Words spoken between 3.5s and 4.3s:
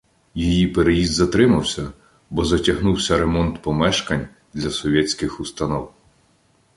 помешкань